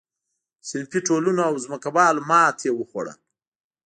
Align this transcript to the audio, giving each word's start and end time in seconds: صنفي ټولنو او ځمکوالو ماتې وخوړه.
صنفي 0.69 0.99
ټولنو 1.07 1.41
او 1.49 1.53
ځمکوالو 1.65 2.21
ماتې 2.29 2.69
وخوړه. 2.73 3.13